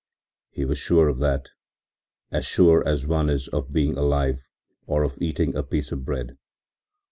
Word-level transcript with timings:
He 0.49 0.65
was 0.65 0.79
sure 0.79 1.07
of 1.09 1.19
that, 1.19 1.49
as 2.31 2.43
sure 2.43 2.83
as 2.87 3.05
one 3.05 3.29
is 3.29 3.47
of 3.49 3.71
being 3.71 3.99
alive 3.99 4.47
or 4.87 5.03
of 5.03 5.21
eating 5.21 5.53
a 5.55 5.61
piece 5.61 5.91
of 5.91 6.05
bread. 6.05 6.39